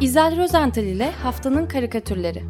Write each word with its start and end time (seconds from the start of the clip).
İzel 0.00 0.36
Rozental 0.36 0.84
ile 0.84 1.10
Haftanın 1.10 1.66
Karikatürleri 1.66 2.42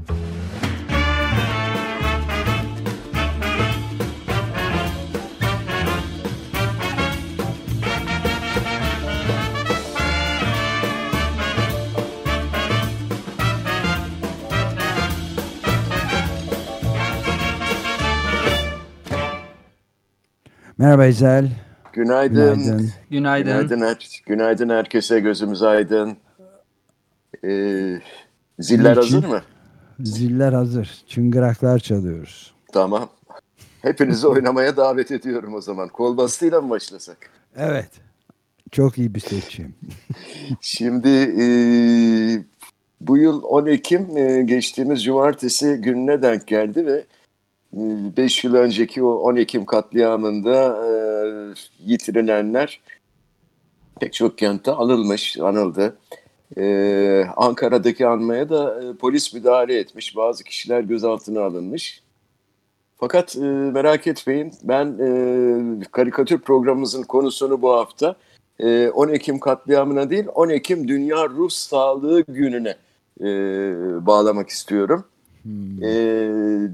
Merhaba 20.79 21.07
İzel. 21.07 21.49
Günaydın. 21.93 22.35
Günaydın. 22.55 22.91
Günaydın. 23.11 23.45
Günaydın, 23.47 23.81
her- 23.81 24.23
günaydın 24.27 24.69
herkese 24.69 25.21
gözümüz 25.21 25.63
aydın. 25.63 26.17
Ee, 27.45 28.01
ziller 28.59 28.97
Niçin? 28.97 29.15
hazır 29.15 29.25
mı? 29.29 29.43
Ziller 30.01 30.53
hazır. 30.53 31.05
Çıngıraklar 31.07 31.79
çalıyoruz. 31.79 32.55
Tamam. 32.73 33.09
Hepinizi 33.83 34.27
oynamaya 34.29 34.77
davet 34.77 35.11
ediyorum 35.11 35.55
o 35.55 35.61
zaman. 35.61 35.89
Kol 35.89 36.17
bastıyla 36.17 36.61
mı 36.61 36.71
başlasak? 36.71 37.31
Evet. 37.57 37.91
Çok 38.73 38.99
iyi 38.99 39.15
bir 39.15 39.21
seçim. 39.21 39.75
Şimdi 40.61 41.09
e, 41.41 41.45
bu 43.01 43.19
yıl 43.19 43.43
10 43.43 43.67
Ekim 43.67 44.17
e, 44.17 44.43
geçtiğimiz 44.43 45.05
cumartesi 45.05 45.77
gününe 45.81 46.23
denk 46.23 46.47
geldi 46.47 46.87
ve 46.87 47.05
5 47.73 48.45
yıl 48.45 48.55
önceki 48.55 49.03
o 49.03 49.15
10 49.15 49.37
Ekim 49.37 49.65
katliamında 49.65 50.87
e, 50.87 50.91
yitirilenler 51.85 52.81
pek 54.01 54.13
çok 54.13 54.39
kentte 54.39 54.71
anılmış, 54.71 55.39
anıldı. 55.39 55.97
E, 56.57 57.25
Ankara'daki 57.37 58.07
anmaya 58.07 58.49
da 58.49 58.83
e, 58.83 58.93
polis 58.97 59.35
müdahale 59.35 59.79
etmiş. 59.79 60.17
Bazı 60.17 60.45
kişiler 60.45 60.81
gözaltına 60.81 61.43
alınmış. 61.43 62.03
Fakat 62.97 63.37
e, 63.37 63.41
merak 63.41 64.07
etmeyin 64.07 64.53
ben 64.63 64.87
e, 64.87 65.85
karikatür 65.93 66.39
programımızın 66.39 67.03
konusunu 67.03 67.63
bu 67.63 67.73
hafta 67.73 68.17
e, 68.59 68.89
10 68.89 69.09
Ekim 69.09 69.39
katliamına 69.39 70.11
değil 70.11 70.25
10 70.35 70.49
Ekim 70.49 70.89
Dünya 70.89 71.29
Ruh 71.29 71.51
Sağlığı 71.51 72.25
Günü'ne 72.29 72.77
e, 73.21 73.27
bağlamak 74.07 74.49
istiyorum. 74.49 75.05
E, 75.83 75.91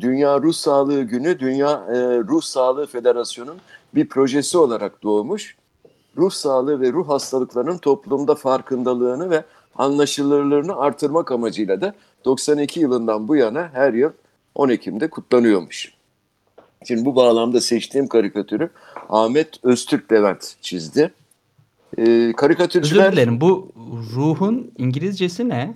Dünya 0.00 0.42
Ruh 0.42 0.52
Sağlığı 0.52 1.02
Günü 1.02 1.38
Dünya 1.38 1.70
e, 1.70 2.18
Ruh 2.18 2.42
Sağlığı 2.42 2.86
Federasyonu'nun 2.86 3.58
bir 3.94 4.08
projesi 4.08 4.58
olarak 4.58 5.02
doğmuş. 5.02 5.56
Ruh 6.16 6.30
sağlığı 6.30 6.80
ve 6.80 6.92
ruh 6.92 7.08
hastalıklarının 7.08 7.78
toplumda 7.78 8.34
farkındalığını 8.34 9.30
ve 9.30 9.44
anlaşılırlığını 9.76 10.76
artırmak 10.76 11.32
amacıyla 11.32 11.80
da 11.80 11.94
92 12.24 12.80
yılından 12.80 13.28
bu 13.28 13.36
yana 13.36 13.70
her 13.72 13.92
yıl 13.92 14.10
10 14.54 14.68
Ekim'de 14.68 15.10
kutlanıyormuş. 15.10 15.94
Şimdi 16.88 17.04
bu 17.04 17.16
bağlamda 17.16 17.60
seçtiğim 17.60 18.08
karikatürü 18.08 18.70
Ahmet 19.08 19.64
Öztürk 19.64 20.12
Levent 20.12 20.54
çizdi. 20.60 21.12
Ee, 21.98 22.02
Özür 22.02 22.32
karikatürcüler 22.32 23.12
dilerim. 23.12 23.40
Bu 23.40 23.72
ruhun 24.14 24.72
İngilizcesi 24.78 25.48
ne? 25.48 25.74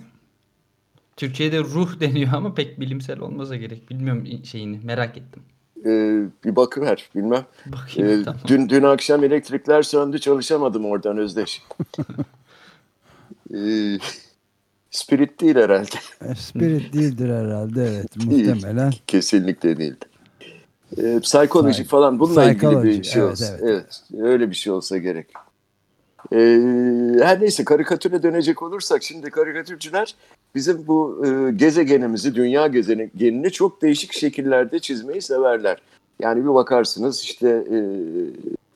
Türkiye'de 1.17 1.59
ruh 1.59 1.89
deniyor 1.99 2.29
ama 2.33 2.53
pek 2.53 2.79
bilimsel 2.79 3.19
olmasa 3.19 3.55
gerek. 3.55 3.89
Bilmiyorum 3.89 4.27
şeyini. 4.43 4.79
Merak 4.83 5.17
ettim. 5.17 5.43
e, 5.85 5.89
bir 6.45 6.55
bakıver 6.55 7.09
bilmem. 7.15 7.45
Bakayım 7.65 8.21
Ee, 8.21 8.23
tamam. 8.23 8.39
dün 8.47 8.69
dün 8.69 8.83
akşam 8.83 9.23
elektrikler 9.23 9.81
söndü 9.81 10.19
çalışamadım 10.19 10.85
oradan 10.85 11.17
Özdeş. 11.17 11.63
Ee, 13.53 13.97
spirit 14.91 15.41
değil 15.41 15.55
herhalde. 15.55 15.95
E, 16.29 16.35
Spirit 16.35 16.93
değildir 16.93 17.29
herhalde 17.29 17.83
evet. 17.83 18.29
Değil. 18.29 18.49
Muhtemelen. 18.49 18.93
Kesinlikle 19.07 19.77
değildi. 19.77 20.05
Ee, 20.97 21.19
psikolojik 21.19 21.85
Psy- 21.85 21.89
falan 21.89 22.19
bununla 22.19 22.51
ilgili 22.51 22.83
bir 22.83 23.03
şey 23.03 23.21
evet, 23.21 23.31
olsa. 23.31 23.57
evet. 23.61 23.63
Evet. 23.63 24.01
öyle 24.21 24.49
bir 24.49 24.55
şey 24.55 24.73
olsa 24.73 24.97
gerek. 24.97 25.27
Ee, 26.33 26.37
her 27.21 27.41
neyse 27.41 27.63
karikatüre 27.63 28.23
dönecek 28.23 28.61
olursak 28.61 29.03
şimdi 29.03 29.29
karikatürcüler 29.29 30.15
bizim 30.55 30.87
bu 30.87 31.25
e, 31.25 31.51
gezegenimizi, 31.51 32.35
dünya 32.35 32.67
gezegenini 32.67 33.51
çok 33.51 33.81
değişik 33.81 34.13
şekillerde 34.13 34.79
çizmeyi 34.79 35.21
severler. 35.21 35.77
Yani 36.19 36.43
bir 36.43 36.53
bakarsınız 36.53 37.23
işte 37.23 37.49
e, 37.49 37.77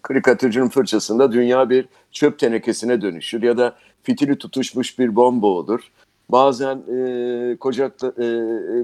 karikatürcünün 0.02 0.70
fırçasında 0.70 1.32
dünya 1.32 1.70
bir 1.70 1.86
çöp 2.12 2.40
tenekesine 2.40 3.02
dönüşür 3.02 3.44
ya 3.44 3.58
da 3.58 3.76
fitili 4.04 4.38
tutuşmuş 4.38 5.00
bir 5.00 5.16
bomba 5.16 5.48
olur. 5.48 5.92
Bazen 6.30 6.76
e, 6.76 7.58
kocaklı, 7.60 8.14
e, 8.24 8.28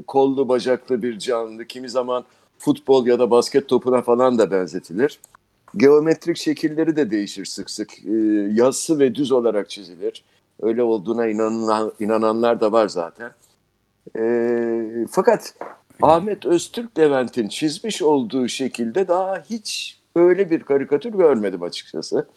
kollu 0.08 0.50
bacaklı 0.50 1.04
bir 1.04 1.20
canlı, 1.20 1.66
kimi 1.66 1.90
zaman 1.90 2.24
futbol 2.58 3.08
ya 3.08 3.20
da 3.20 3.32
basket 3.32 3.68
topuna 3.68 4.02
falan 4.02 4.38
da 4.38 4.52
benzetilir. 4.52 5.20
Geometrik 5.78 6.38
şekilleri 6.38 6.96
de 6.96 7.12
değişir 7.12 7.46
sık 7.46 7.70
sık. 7.70 8.06
E, 8.06 8.12
yassı 8.54 9.00
ve 9.00 9.16
düz 9.16 9.32
olarak 9.32 9.70
çizilir. 9.70 10.24
Öyle 10.62 10.84
olduğuna 10.84 11.28
inanan, 11.28 11.92
inananlar 12.00 12.62
da 12.62 12.72
var 12.72 12.88
zaten. 12.88 13.32
E, 14.18 15.08
fakat 15.12 15.54
Ahmet 16.02 16.46
Öztürk 16.46 17.00
Levent'in 17.00 17.48
çizmiş 17.48 18.02
olduğu 18.02 18.48
şekilde 18.48 19.08
daha 19.08 19.44
hiç 19.50 19.99
öyle 20.20 20.52
bir 20.52 20.60
karikatür 20.64 21.12
görmedim 21.12 21.64
açıkçası. 21.64 22.28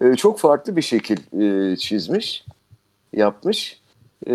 E, 0.00 0.14
çok 0.14 0.38
farklı 0.38 0.76
bir 0.76 0.82
şekil 0.82 1.42
e, 1.42 1.76
çizmiş, 1.76 2.44
yapmış. 3.12 3.80
E, 4.26 4.32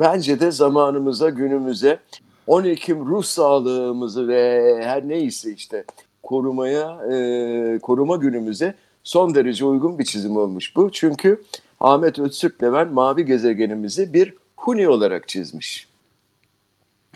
bence 0.00 0.40
de 0.40 0.50
zamanımıza, 0.50 1.28
günümüze 1.30 1.98
10 2.46 2.64
Ekim 2.64 3.06
ruh 3.06 3.22
sağlığımızı 3.22 4.28
ve 4.28 4.74
her 4.82 5.08
neyse 5.08 5.52
işte 5.52 5.84
korumaya, 6.22 7.12
e, 7.12 7.78
koruma 7.78 8.16
günümüze 8.16 8.74
son 9.04 9.34
derece 9.34 9.64
uygun 9.64 9.98
bir 9.98 10.04
çizim 10.04 10.36
olmuş 10.36 10.76
bu. 10.76 10.90
Çünkü 10.92 11.42
Ahmet 11.80 12.18
Öztürk 12.18 12.62
Levent 12.62 12.92
mavi 12.92 13.24
gezegenimizi 13.24 14.12
bir 14.12 14.34
huni 14.56 14.88
olarak 14.88 15.28
çizmiş. 15.28 15.88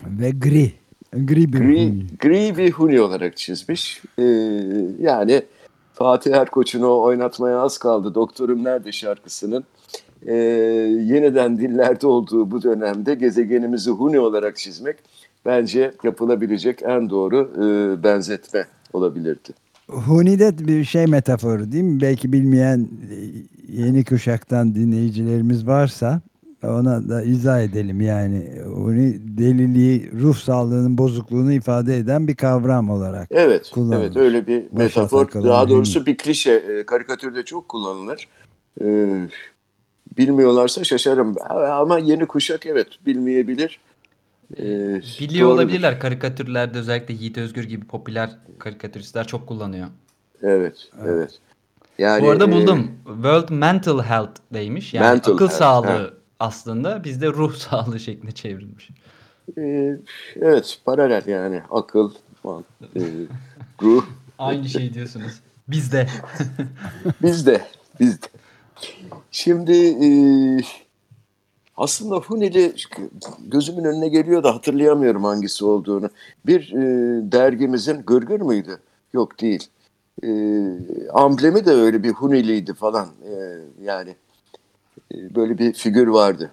Ve 0.05 0.29
gri. 0.29 0.82
Gri 1.13 1.53
bir 1.53 1.59
Gri, 1.59 1.89
huni. 1.89 2.05
gri 2.19 2.57
bir 2.57 2.71
huni 2.71 3.01
olarak 3.01 3.37
çizmiş. 3.37 4.01
Ee, 4.19 4.23
yani 4.99 5.41
Fatih 5.93 6.33
Erkoç'un 6.33 6.81
o 6.81 7.01
oynatmaya 7.01 7.59
az 7.59 7.77
kaldı. 7.77 8.15
Doktorum 8.15 8.63
Nerede 8.63 8.91
şarkısının 8.91 9.63
e, 10.25 10.33
yeniden 11.05 11.57
dillerde 11.57 12.07
olduğu 12.07 12.51
bu 12.51 12.63
dönemde 12.63 13.15
gezegenimizi 13.15 13.91
huni 13.91 14.19
olarak 14.19 14.57
çizmek 14.57 14.95
bence 15.45 15.93
yapılabilecek 16.03 16.81
en 16.83 17.09
doğru 17.09 17.51
e, 17.57 18.03
benzetme 18.03 18.65
olabilirdi. 18.93 19.49
Huni 19.87 20.39
de 20.39 20.67
bir 20.67 20.83
şey 20.83 21.07
metaforu 21.07 21.71
değil 21.71 21.83
mi? 21.83 22.01
Belki 22.01 22.33
bilmeyen 22.33 22.79
e, 23.11 23.15
yeni 23.81 24.05
kuşaktan 24.05 24.75
dinleyicilerimiz 24.75 25.67
varsa 25.67 26.21
ona 26.63 27.09
da 27.09 27.23
izah 27.23 27.61
edelim. 27.61 28.01
Yani 28.01 28.51
Huni 28.65 29.37
deliliği, 29.37 30.11
ruh 30.21 30.35
sağlığının 30.35 30.97
bozukluğunu 30.97 31.53
ifade 31.53 31.97
eden 31.97 32.27
bir 32.27 32.35
kavram 32.35 32.89
olarak. 32.89 33.27
Evet, 33.31 33.69
Kullanılır. 33.73 34.01
evet 34.03 34.17
öyle 34.17 34.47
bir 34.47 34.63
Başa 34.71 34.83
metafor. 34.83 35.31
Daha 35.33 35.69
doğrusu 35.69 36.05
bir 36.05 36.17
klişe. 36.17 36.51
E, 36.53 36.85
karikatürde 36.85 37.45
çok 37.45 37.69
kullanılır. 37.69 38.27
E, 38.81 38.85
bilmiyorlarsa 40.17 40.83
şaşarım. 40.83 41.35
Ama 41.49 41.99
yeni 41.99 42.25
kuşak 42.25 42.65
evet 42.65 42.87
bilmeyebilir. 43.05 43.79
E, 44.57 44.63
Biliyor 45.19 45.47
doğrudur. 45.47 45.61
olabilirler 45.61 45.99
karikatürlerde 45.99 46.77
özellikle 46.77 47.13
Yiğit 47.13 47.37
Özgür 47.37 47.63
gibi 47.63 47.85
popüler 47.85 48.29
karikatüristler 48.59 49.27
çok 49.27 49.47
kullanıyor. 49.47 49.87
Evet, 50.41 50.89
evet. 51.05 51.39
Yani 51.97 52.23
Bu 52.25 52.29
arada 52.29 52.45
e, 52.45 52.51
buldum. 52.51 52.91
World 53.05 53.49
Mental 53.49 54.03
Health 54.03 54.39
deymiş. 54.53 54.93
Yani 54.93 55.03
Mental 55.07 55.31
akıl 55.33 55.45
health, 55.45 55.57
sağlığı 55.59 55.87
ha. 55.87 56.09
Aslında 56.39 57.03
bizde 57.03 57.27
ruh 57.27 57.55
sağlığı 57.69 57.99
şeklinde 57.99 58.31
çevrilmiş. 58.31 58.89
e, 59.57 59.97
evet, 60.35 60.79
paralel 60.85 61.27
yani 61.27 61.61
akıl, 61.71 62.11
man- 62.43 62.63
e, 62.95 63.01
ruh. 63.81 64.05
Aynı 64.39 64.69
şey 64.69 64.93
diyorsunuz. 64.93 65.39
Bizde. 65.67 66.07
Bizde, 67.21 67.61
bizde. 67.99 68.27
Şimdi 69.31 69.73
e, 70.05 70.09
aslında 71.77 72.15
Huneli 72.15 72.73
gözümün 73.47 73.83
önüne 73.83 74.07
geliyor 74.07 74.43
da 74.43 74.55
hatırlayamıyorum 74.55 75.23
hangisi 75.23 75.65
olduğunu. 75.65 76.09
Bir 76.45 76.71
e, 76.73 76.81
dergimizin 77.31 78.01
Gırgır 78.01 78.41
mıydı? 78.41 78.79
Yok 79.13 79.41
değil. 79.41 79.67
E, 80.23 80.27
amblemi 81.13 81.65
de 81.65 81.71
öyle 81.71 82.03
bir 82.03 82.11
Huneliydi 82.11 82.73
falan. 82.73 83.07
E, 83.07 83.33
yani 83.83 84.15
böyle 85.13 85.57
bir 85.57 85.73
figür 85.73 86.07
vardı. 86.07 86.51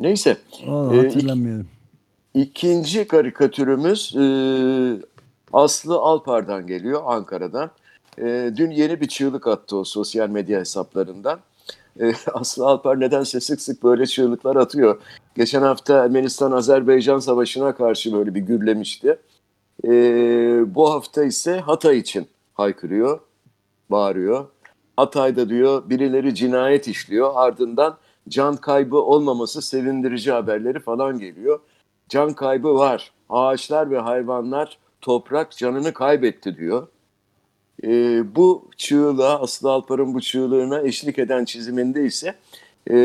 Neyse. 0.00 0.36
O, 0.68 0.94
E, 0.94 0.96
hatırlamıyorum. 0.96 1.66
İkinci 2.34 3.08
karikatürümüz 3.08 4.16
e, 4.16 4.24
Aslı 5.52 5.94
Alpar'dan 5.96 6.66
geliyor 6.66 7.02
Ankara'dan. 7.04 7.70
E, 8.18 8.52
dün 8.56 8.70
yeni 8.70 9.00
bir 9.00 9.08
çığlık 9.08 9.46
attı 9.46 9.76
o 9.76 9.84
sosyal 9.84 10.28
medya 10.28 10.60
hesaplarından. 10.60 11.40
e, 12.00 12.12
Aslı 12.34 12.66
Alper 12.66 13.00
nedense 13.00 13.40
sık 13.40 13.60
sık 13.60 13.82
böyle 13.84 14.06
çığlıklar 14.06 14.56
atıyor. 14.56 15.00
Geçen 15.36 15.62
hafta 15.62 16.04
Ermenistan-Azerbaycan 16.04 17.18
savaşına 17.18 17.74
karşı 17.74 18.12
böyle 18.12 18.34
bir 18.34 18.40
gürlemişti. 18.40 19.18
E, 19.84 19.90
bu 20.74 20.90
hafta 20.92 21.24
ise 21.24 21.58
Hatay 21.60 21.98
için 21.98 22.26
haykırıyor, 22.54 23.20
bağırıyor. 23.90 24.46
Hatay'da 25.00 25.48
diyor 25.48 25.90
birileri 25.90 26.34
cinayet 26.34 26.88
işliyor 26.88 27.30
ardından 27.34 27.96
can 28.28 28.56
kaybı 28.56 28.96
olmaması 28.96 29.62
sevindirici 29.62 30.32
haberleri 30.32 30.80
falan 30.80 31.18
geliyor. 31.18 31.60
Can 32.08 32.32
kaybı 32.32 32.74
var. 32.74 33.12
Ağaçlar 33.28 33.90
ve 33.90 33.98
hayvanlar 33.98 34.78
toprak 35.00 35.56
canını 35.56 35.92
kaybetti 35.92 36.56
diyor. 36.56 36.86
E, 37.84 37.88
bu 38.36 38.68
çığlığa, 38.76 39.40
Aslı 39.40 39.70
Alpar'ın 39.70 40.14
bu 40.14 40.20
çığlığına 40.20 40.80
eşlik 40.80 41.18
eden 41.18 41.44
çiziminde 41.44 42.04
ise 42.04 42.34
e, 42.86 42.96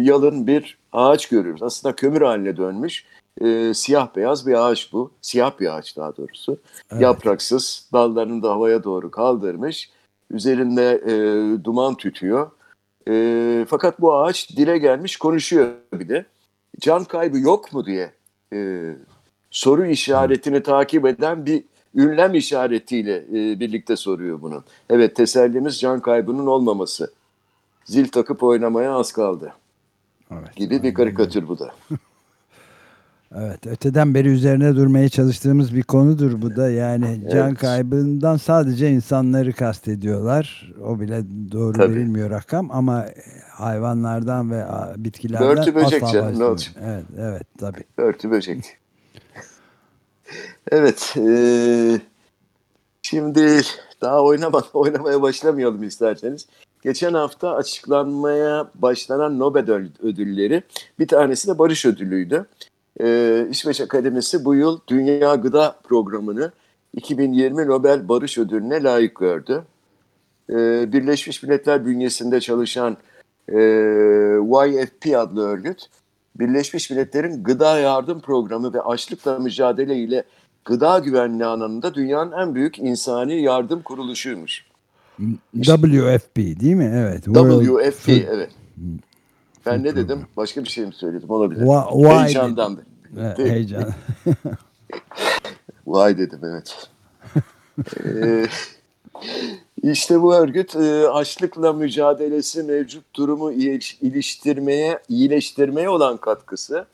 yalın 0.00 0.46
bir 0.46 0.78
ağaç 0.92 1.28
görüyoruz. 1.28 1.62
Aslında 1.62 1.96
kömür 1.96 2.22
haline 2.22 2.56
dönmüş. 2.56 3.06
E, 3.40 3.74
siyah 3.74 4.16
beyaz 4.16 4.46
bir 4.46 4.68
ağaç 4.68 4.92
bu. 4.92 5.10
Siyah 5.22 5.60
bir 5.60 5.76
ağaç 5.76 5.96
daha 5.96 6.16
doğrusu. 6.16 6.58
Evet. 6.92 7.02
Yapraksız, 7.02 7.88
dallarını 7.92 8.42
da 8.42 8.50
havaya 8.50 8.84
doğru 8.84 9.10
kaldırmış. 9.10 9.90
Üzerinde 10.30 11.02
e, 11.06 11.14
duman 11.64 11.94
tütüyor. 11.94 12.50
E, 13.08 13.66
fakat 13.68 14.00
bu 14.00 14.16
ağaç 14.16 14.50
dile 14.56 14.78
gelmiş 14.78 15.16
konuşuyor 15.16 15.68
bir 15.92 16.08
de. 16.08 16.26
Can 16.80 17.04
kaybı 17.04 17.38
yok 17.38 17.72
mu 17.72 17.86
diye 17.86 18.12
e, 18.52 18.90
soru 19.50 19.86
işaretini 19.86 20.62
takip 20.62 21.06
eden 21.06 21.46
bir 21.46 21.64
ünlem 21.94 22.34
işaretiyle 22.34 23.16
e, 23.16 23.60
birlikte 23.60 23.96
soruyor 23.96 24.42
bunu. 24.42 24.64
Evet 24.90 25.16
tesellimiz 25.16 25.80
can 25.80 26.00
kaybının 26.00 26.46
olmaması. 26.46 27.12
Zil 27.84 28.08
takıp 28.08 28.42
oynamaya 28.42 28.94
az 28.94 29.12
kaldı. 29.12 29.54
Evet, 30.30 30.56
gibi 30.56 30.82
bir 30.82 30.94
karikatür 30.94 31.48
bu 31.48 31.58
da. 31.58 31.74
Evet, 33.38 33.66
öteden 33.66 34.14
beri 34.14 34.28
üzerine 34.28 34.76
durmaya 34.76 35.08
çalıştığımız 35.08 35.74
bir 35.74 35.82
konudur 35.82 36.42
bu 36.42 36.56
da. 36.56 36.70
Yani 36.70 37.20
evet. 37.22 37.32
can 37.32 37.54
kaybından 37.54 38.36
sadece 38.36 38.90
insanları 38.90 39.52
kastediyorlar. 39.52 40.72
O 40.84 41.00
bile 41.00 41.22
doğru 41.52 41.72
Tabii. 41.72 41.94
verilmiyor 41.94 42.30
rakam 42.30 42.70
ama 42.70 43.06
hayvanlardan 43.50 44.50
ve 44.50 44.64
bitkilerden 44.96 45.46
Örtü 45.46 45.74
böcek 45.74 46.02
canım 46.12 46.38
ne 46.38 46.44
olacak? 46.44 46.74
Evet, 46.84 47.04
evet 47.18 47.46
tabii. 47.58 47.84
Örtü 47.96 48.30
böcek. 48.30 48.64
evet, 50.70 51.14
e, 51.16 52.00
şimdi 53.02 53.60
daha 54.00 54.22
oynama, 54.22 54.62
oynamaya 54.72 55.22
başlamayalım 55.22 55.82
isterseniz. 55.82 56.46
Geçen 56.82 57.14
hafta 57.14 57.54
açıklanmaya 57.54 58.70
başlanan 58.74 59.38
Nobel 59.38 59.70
ödülleri 60.02 60.62
bir 60.98 61.08
tanesi 61.08 61.48
de 61.48 61.58
barış 61.58 61.86
ödülüydü 61.86 62.46
e, 63.00 63.46
İsveç 63.50 63.80
Akademisi 63.80 64.44
bu 64.44 64.54
yıl 64.54 64.80
Dünya 64.88 65.34
Gıda 65.34 65.76
Programı'nı 65.84 66.52
2020 66.96 67.66
Nobel 67.66 68.08
Barış 68.08 68.38
Ödülü'ne 68.38 68.82
layık 68.82 69.14
gördü. 69.14 69.64
E, 70.50 70.56
Birleşmiş 70.92 71.42
Milletler 71.42 71.86
bünyesinde 71.86 72.40
çalışan 72.40 72.96
e, 73.48 73.58
YFP 74.68 75.16
adlı 75.16 75.48
örgüt, 75.48 75.86
Birleşmiş 76.38 76.90
Milletler'in 76.90 77.44
Gıda 77.44 77.78
Yardım 77.78 78.20
Programı 78.20 78.74
ve 78.74 78.80
açlıkla 78.80 79.38
mücadele 79.38 79.96
ile 79.96 80.24
gıda 80.64 80.98
güvenliği 80.98 81.44
alanında 81.44 81.94
dünyanın 81.94 82.32
en 82.32 82.54
büyük 82.54 82.78
insani 82.78 83.42
yardım 83.42 83.82
kuruluşuymuş. 83.82 84.66
WFP 85.62 86.36
değil 86.36 86.74
mi? 86.74 86.92
Evet. 86.94 87.24
WFP 87.24 88.08
evet. 88.08 88.50
Ben 89.66 89.84
ne 89.84 89.96
dedim? 89.96 90.26
Başka 90.36 90.64
bir 90.64 90.68
şey 90.68 90.86
mi 90.86 90.94
söyledim? 90.94 91.30
Olabilir. 91.30 91.60
Why 91.92 92.08
Heyecandan. 92.08 92.78
heyecan. 93.36 93.90
Vay 95.86 96.18
dedim 96.18 96.40
evet. 96.42 96.88
ee, 98.04 98.46
işte 99.82 100.22
bu 100.22 100.34
örgüt 100.34 100.76
e, 100.76 101.08
açlıkla 101.08 101.72
mücadelesi 101.72 102.62
mevcut 102.62 103.14
durumu 103.14 103.52
iyileştirmeye, 103.52 104.98
iyileştirmeye 105.08 105.88
olan 105.88 106.16
katkısı, 106.16 106.86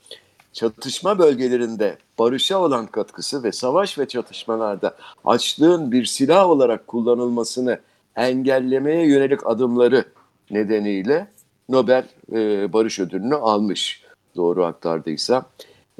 çatışma 0.52 1.18
bölgelerinde 1.18 1.98
barışa 2.18 2.58
olan 2.58 2.86
katkısı 2.86 3.42
ve 3.42 3.52
savaş 3.52 3.98
ve 3.98 4.08
çatışmalarda 4.08 4.96
açlığın 5.24 5.92
bir 5.92 6.04
silah 6.04 6.50
olarak 6.50 6.86
kullanılmasını 6.86 7.78
engellemeye 8.16 9.06
yönelik 9.06 9.46
adımları 9.46 10.04
nedeniyle 10.50 11.26
Nobel 11.70 12.04
e, 12.32 12.72
Barış 12.72 12.98
Ödülünü 12.98 13.34
almış 13.34 14.02
doğru 14.36 14.64
aktardıysam. 14.64 15.44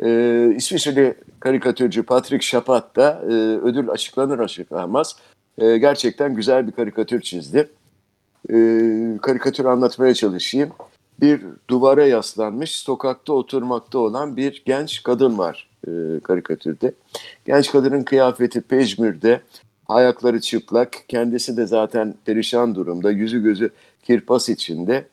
E, 0.02 0.52
İsviçreli 0.56 1.14
karikatürcü 1.40 2.02
Patrick 2.02 2.46
Chapat 2.46 2.96
da 2.96 3.22
e, 3.24 3.32
ödül 3.58 3.90
açıklanır 3.90 4.38
açıklanmaz 4.38 5.16
e, 5.58 5.78
gerçekten 5.78 6.34
güzel 6.34 6.66
bir 6.66 6.72
karikatür 6.72 7.20
çizdi. 7.20 7.70
E, 8.50 8.56
karikatür 9.22 9.64
anlatmaya 9.64 10.14
çalışayım. 10.14 10.70
Bir 11.20 11.42
duvara 11.70 12.06
yaslanmış, 12.06 12.76
sokakta 12.76 13.32
oturmakta 13.32 13.98
olan 13.98 14.36
bir 14.36 14.62
genç 14.66 15.02
kadın 15.02 15.38
var 15.38 15.68
e, 15.86 15.90
karikatürde. 16.22 16.92
Genç 17.46 17.72
kadının 17.72 18.02
kıyafeti 18.02 18.60
pejmürde, 18.60 19.40
ayakları 19.88 20.40
çıplak, 20.40 21.04
kendisi 21.08 21.56
de 21.56 21.66
zaten 21.66 22.14
perişan 22.24 22.74
durumda, 22.74 23.10
yüzü 23.10 23.42
gözü 23.42 23.70
kirpas 24.02 24.48
içinde. 24.48 25.04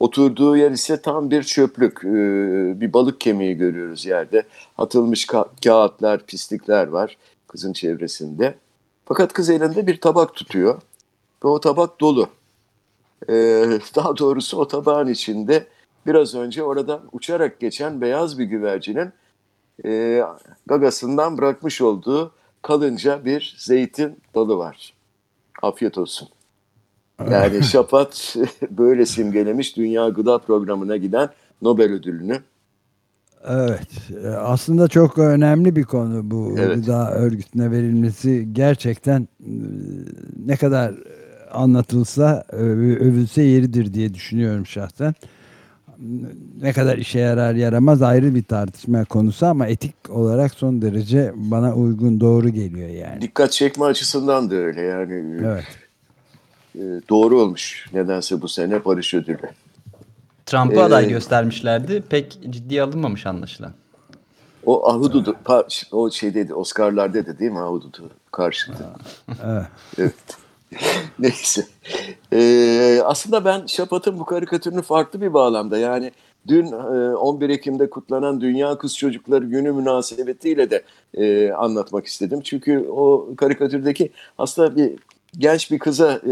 Oturduğu 0.00 0.56
yer 0.56 0.70
ise 0.70 1.02
tam 1.02 1.30
bir 1.30 1.42
çöplük. 1.42 2.04
Ee, 2.04 2.80
bir 2.80 2.92
balık 2.92 3.20
kemiği 3.20 3.54
görüyoruz 3.54 4.06
yerde. 4.06 4.42
Atılmış 4.78 5.26
ka- 5.26 5.48
kağıtlar, 5.64 6.26
pislikler 6.26 6.86
var 6.86 7.16
kızın 7.48 7.72
çevresinde. 7.72 8.54
Fakat 9.04 9.32
kız 9.32 9.50
elinde 9.50 9.86
bir 9.86 10.00
tabak 10.00 10.34
tutuyor 10.34 10.80
ve 11.44 11.48
o 11.48 11.60
tabak 11.60 12.00
dolu. 12.00 12.28
Ee, 13.28 13.32
daha 13.96 14.16
doğrusu 14.16 14.58
o 14.58 14.68
tabağın 14.68 15.08
içinde 15.08 15.66
biraz 16.06 16.34
önce 16.34 16.62
oradan 16.62 17.00
uçarak 17.12 17.60
geçen 17.60 18.00
beyaz 18.00 18.38
bir 18.38 18.44
güvercinin 18.44 19.12
e, 19.84 20.22
gagasından 20.66 21.38
bırakmış 21.38 21.80
olduğu 21.80 22.32
kalınca 22.62 23.24
bir 23.24 23.56
zeytin 23.58 24.18
dalı 24.34 24.58
var. 24.58 24.94
Afiyet 25.62 25.98
olsun. 25.98 26.28
Yani 27.30 27.62
Şapat 27.62 28.36
böyle 28.70 29.06
simgelemiş 29.06 29.76
Dünya 29.76 30.08
Gıda 30.08 30.38
Programı'na 30.38 30.96
giden 30.96 31.28
Nobel 31.62 31.92
ödülünü. 31.92 32.38
Evet. 33.48 33.88
E, 34.24 34.28
aslında 34.28 34.88
çok 34.88 35.18
önemli 35.18 35.76
bir 35.76 35.82
konu 35.82 36.30
bu 36.30 36.54
evet. 36.58 36.76
gıda 36.76 37.12
örgütüne 37.12 37.70
verilmesi. 37.70 38.48
Gerçekten 38.52 39.20
e, 39.20 39.50
ne 40.46 40.56
kadar 40.56 40.94
anlatılsa 41.52 42.44
övülse 42.52 43.42
yeridir 43.42 43.94
diye 43.94 44.14
düşünüyorum 44.14 44.66
şahsen. 44.66 45.14
Ne 46.62 46.72
kadar 46.72 46.98
işe 46.98 47.18
yarar 47.18 47.54
yaramaz 47.54 48.02
ayrı 48.02 48.34
bir 48.34 48.42
tartışma 48.42 49.04
konusu 49.04 49.46
ama 49.46 49.66
etik 49.66 49.94
olarak 50.08 50.54
son 50.54 50.82
derece 50.82 51.32
bana 51.34 51.74
uygun 51.74 52.20
doğru 52.20 52.48
geliyor 52.48 52.88
yani. 52.88 53.20
Dikkat 53.20 53.52
çekme 53.52 53.84
açısından 53.84 54.50
da 54.50 54.54
öyle 54.54 54.80
yani. 54.80 55.40
Evet. 55.44 55.64
E, 56.74 56.82
doğru 57.08 57.40
olmuş 57.40 57.86
nedense 57.92 58.42
bu 58.42 58.48
sene 58.48 58.84
Barış 58.84 59.14
Ödülü. 59.14 59.50
Trump'ı 60.46 60.76
ee, 60.76 60.82
aday 60.82 61.08
göstermişlerdi. 61.08 62.02
Pek 62.10 62.38
ciddiye 62.50 62.82
alınmamış 62.82 63.26
anlaşılan. 63.26 63.72
O 64.66 64.88
Ahududu, 64.88 65.36
o 65.92 66.10
şey 66.10 66.34
dedi, 66.34 66.54
Oscar'lar 66.54 67.14
dedi 67.14 67.38
değil 67.38 67.50
mi 67.50 67.60
Ahududu 67.60 68.10
karşıtı. 68.32 68.86
evet. 69.98 70.14
Neyse. 71.18 71.66
Ee, 72.32 73.00
aslında 73.04 73.44
ben 73.44 73.66
Şapat'ın 73.66 74.18
bu 74.18 74.24
karikatürünü 74.24 74.82
farklı 74.82 75.20
bir 75.20 75.34
bağlamda 75.34 75.78
yani 75.78 76.12
dün 76.48 76.66
11 76.66 77.48
Ekim'de 77.48 77.90
kutlanan 77.90 78.40
Dünya 78.40 78.78
Kız 78.78 78.96
Çocukları 78.96 79.44
Günü 79.44 79.72
münasebetiyle 79.72 80.70
de 80.70 80.82
e, 81.14 81.52
anlatmak 81.52 82.06
istedim. 82.06 82.40
Çünkü 82.40 82.88
o 82.90 83.28
karikatürdeki 83.36 84.10
aslında 84.38 84.76
bir 84.76 84.92
genç 85.38 85.70
bir 85.70 85.78
kıza 85.78 86.12
e, 86.12 86.30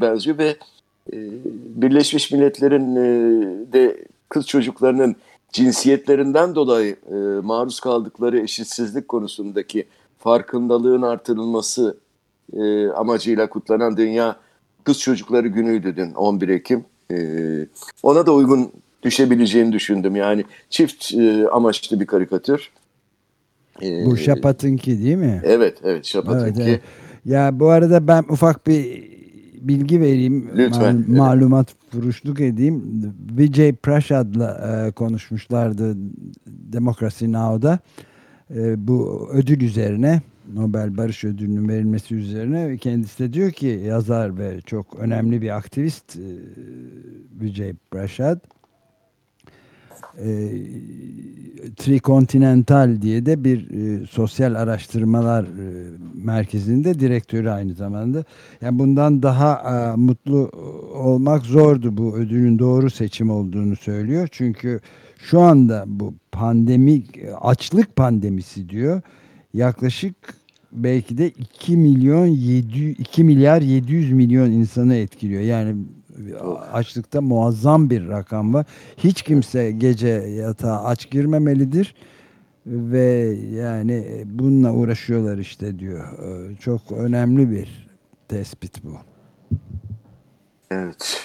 benziyor 0.00 0.38
ve 0.38 0.56
e, 1.12 1.16
Birleşmiş 1.74 2.32
Milletler'in 2.32 2.96
e, 2.96 3.72
de 3.72 4.04
kız 4.28 4.46
çocuklarının 4.46 5.16
cinsiyetlerinden 5.52 6.54
dolayı 6.54 6.96
e, 7.10 7.14
maruz 7.42 7.80
kaldıkları 7.80 8.40
eşitsizlik 8.40 9.08
konusundaki 9.08 9.86
farkındalığın 10.18 11.02
artırılması 11.02 11.96
e, 12.52 12.88
amacıyla 12.88 13.48
kutlanan 13.48 13.96
Dünya 13.96 14.36
Kız 14.84 15.00
Çocukları 15.00 15.48
Günü'ydü 15.48 15.96
dün 15.96 16.14
11 16.14 16.48
Ekim. 16.48 16.84
E, 17.12 17.16
ona 18.02 18.26
da 18.26 18.32
uygun 18.34 18.72
düşebileceğini 19.02 19.72
düşündüm. 19.72 20.16
Yani 20.16 20.44
çift 20.70 21.14
e, 21.14 21.48
amaçlı 21.48 22.00
bir 22.00 22.06
karikatür. 22.06 22.70
E, 23.82 24.06
Bu 24.06 24.16
Şapat'ınki 24.16 25.02
değil 25.02 25.16
mi? 25.16 25.42
Evet, 25.44 25.78
evet 25.84 26.06
Şapat'ınki. 26.06 26.62
Evet, 26.62 26.68
evet. 26.68 26.80
Ya 27.24 27.60
bu 27.60 27.68
arada 27.68 28.08
ben 28.08 28.24
ufak 28.28 28.66
bir 28.66 29.14
bilgi 29.60 30.00
vereyim. 30.00 30.50
Lütfen. 30.56 31.04
Mal- 31.08 31.16
malumat 31.16 31.74
furuşluk 31.90 32.40
edeyim. 32.40 32.82
Vijay 33.38 33.72
Prashad'la 33.72 34.86
e, 34.86 34.90
konuşmuşlardı 34.90 35.96
Democracy 36.46 37.24
Now'da. 37.32 37.78
E, 38.54 38.88
bu 38.88 39.28
ödül 39.32 39.60
üzerine 39.60 40.22
Nobel 40.54 40.96
Barış 40.96 41.24
Ödülü'nün 41.24 41.68
verilmesi 41.68 42.14
üzerine 42.14 42.76
kendisi 42.76 43.18
de 43.18 43.32
diyor 43.32 43.50
ki 43.50 43.66
yazar 43.86 44.38
ve 44.38 44.60
çok 44.60 44.96
önemli 44.98 45.42
bir 45.42 45.56
aktivist 45.56 46.16
e, 46.16 46.22
Vijay 47.40 47.74
Prashad 47.90 48.38
e, 50.24 50.50
Trikontinental 51.76 53.02
diye 53.02 53.26
de 53.26 53.44
bir 53.44 53.70
e, 53.70 54.06
sosyal 54.06 54.54
araştırmalar 54.54 55.44
e, 55.44 55.88
merkezinde 56.14 57.00
direktörü 57.00 57.48
aynı 57.48 57.74
zamanda. 57.74 58.24
Yani 58.60 58.78
bundan 58.78 59.22
daha 59.22 59.52
e, 59.54 59.96
mutlu 59.96 60.50
olmak 60.94 61.42
zordu 61.42 61.96
bu 61.96 62.16
ödülün 62.16 62.58
doğru 62.58 62.90
seçim 62.90 63.30
olduğunu 63.30 63.76
söylüyor. 63.76 64.28
Çünkü 64.32 64.80
şu 65.18 65.40
anda 65.40 65.84
bu 65.86 66.14
pandemik 66.32 67.20
açlık 67.40 67.96
pandemisi 67.96 68.68
diyor. 68.68 69.02
Yaklaşık 69.54 70.14
belki 70.72 71.18
de 71.18 71.30
2 71.30 71.76
milyon 71.76 72.26
700 72.26 73.00
2 73.00 73.24
milyar 73.24 73.62
700 73.62 74.12
milyon 74.12 74.50
insanı 74.50 74.94
etkiliyor. 74.94 75.42
Yani 75.42 75.76
açlıkta 76.72 77.20
muazzam 77.20 77.90
bir 77.90 78.08
rakam 78.08 78.54
var. 78.54 78.66
Hiç 78.96 79.22
kimse 79.22 79.70
gece 79.70 80.08
yatağa 80.08 80.84
aç 80.84 81.10
girmemelidir 81.10 81.94
ve 82.66 83.36
yani 83.50 84.24
bununla 84.26 84.72
uğraşıyorlar 84.72 85.38
işte 85.38 85.78
diyor. 85.78 86.04
Ee, 86.18 86.56
Çok 86.56 86.92
önemli 86.92 87.50
bir 87.50 87.88
tespit 88.28 88.84
bu. 88.84 88.96
Evet. 90.70 91.20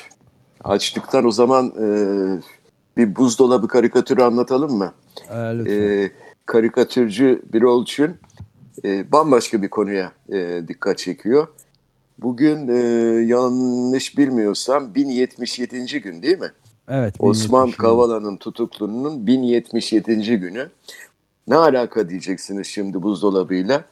Açlıktan 0.63 1.25
o 1.25 1.31
zaman 1.31 1.67
e, 1.67 1.88
bir 2.98 3.15
buzdolabı 3.15 3.67
karikatürü 3.67 4.22
anlatalım 4.22 4.77
mı? 4.77 4.93
Lütfen. 5.31 5.63
E, 5.65 6.12
karikatürcü 6.46 7.41
Birol 7.53 7.86
Çün 7.86 8.17
e, 8.86 9.12
bambaşka 9.12 9.62
bir 9.62 9.69
konuya 9.69 10.12
e, 10.29 10.62
dikkat 10.67 10.98
çekiyor. 10.98 11.48
Bugün 12.21 12.67
e, 12.67 12.77
yanlış 13.25 14.17
bilmiyorsam 14.17 14.95
1077. 14.95 16.01
gün 16.01 16.21
değil 16.21 16.39
mi? 16.39 16.51
evet. 16.89 17.15
Osman 17.19 17.65
1070 17.65 17.77
Kavala'nın 17.77 18.38
tutukluluğunun 18.38 19.27
1077. 19.27 20.39
günü. 20.39 20.69
Ne 21.47 21.55
alaka 21.55 22.09
diyeceksiniz 22.09 22.67
şimdi 22.67 23.01
buzdolabıyla? 23.01 23.85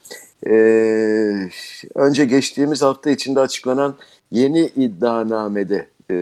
Ee, 0.47 1.49
önce 1.95 2.25
geçtiğimiz 2.25 2.81
hafta 2.81 3.09
içinde 3.09 3.39
açıklanan 3.39 3.95
yeni 4.31 4.61
iddianamede 4.75 5.87
e, 6.11 6.15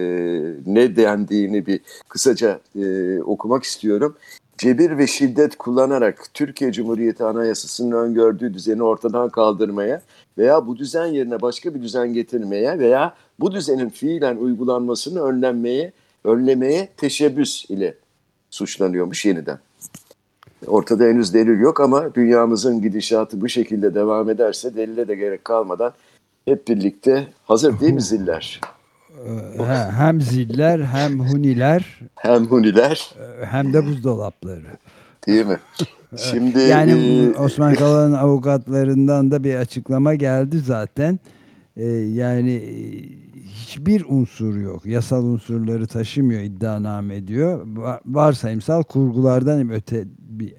ne 0.65 0.95
dendiğini 0.95 1.65
bir 1.65 1.79
kısaca 2.09 2.59
e, 2.75 3.19
okumak 3.21 3.63
istiyorum. 3.63 4.17
Cebir 4.57 4.97
ve 4.97 5.07
şiddet 5.07 5.55
kullanarak 5.55 6.25
Türkiye 6.33 6.71
Cumhuriyeti 6.71 7.23
Anayasası'nın 7.23 7.91
öngördüğü 7.91 8.53
düzeni 8.53 8.83
ortadan 8.83 9.29
kaldırmaya 9.29 10.01
veya 10.37 10.67
bu 10.67 10.77
düzen 10.77 11.05
yerine 11.05 11.41
başka 11.41 11.75
bir 11.75 11.81
düzen 11.81 12.13
getirmeye 12.13 12.79
veya 12.79 13.15
bu 13.39 13.51
düzenin 13.51 13.89
fiilen 13.89 14.35
uygulanmasını 14.35 15.21
önlenmeye 15.23 15.91
önlemeye 16.23 16.89
teşebbüs 16.97 17.69
ile 17.69 17.95
suçlanıyormuş 18.49 19.25
yeniden. 19.25 19.59
Ortada 20.67 21.03
henüz 21.03 21.33
delil 21.33 21.59
yok 21.59 21.79
ama 21.79 22.15
dünyamızın 22.15 22.81
gidişatı 22.81 23.41
bu 23.41 23.49
şekilde 23.49 23.95
devam 23.95 24.29
ederse 24.29 24.75
delile 24.75 25.07
de 25.07 25.15
gerek 25.15 25.45
kalmadan 25.45 25.93
hep 26.45 26.67
birlikte 26.67 27.27
hazır 27.43 27.79
değil 27.79 27.93
mi 27.93 28.01
ziller? 28.01 28.61
He- 29.57 29.91
hem 29.91 30.21
ziller 30.21 30.79
hem 30.79 31.19
huniler 31.19 31.99
Hem 32.15 32.45
huniler 32.45 33.09
e, 33.41 33.45
hem 33.45 33.73
de 33.73 33.85
buzdolapları. 33.85 34.61
değil 35.27 35.45
mi? 35.45 35.57
Şimdi 36.17 36.59
Yani 36.59 36.91
e, 36.91 37.39
Osman 37.39 37.73
Kavala'nın 37.73 38.13
avukatlarından 38.13 39.31
da 39.31 39.43
bir 39.43 39.55
açıklama 39.55 40.15
geldi 40.15 40.59
zaten. 40.59 41.19
Ee, 41.77 41.85
yani 41.93 42.51
e, 42.53 42.73
hiçbir 43.43 44.05
unsur 44.07 44.55
yok. 44.55 44.85
Yasal 44.85 45.23
unsurları 45.23 45.87
taşımıyor 45.87 46.41
iddianame 46.41 47.27
diyor. 47.27 47.67
Va- 47.67 47.99
Varsayımsal 48.05 48.83
kurgulardan 48.83 49.69
öte 49.71 50.03
bir 50.19 50.53